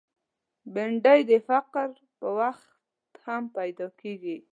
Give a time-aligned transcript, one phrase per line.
[0.73, 2.71] بېنډۍ د فقر پر وخت
[3.25, 4.37] هم پیدا کېږي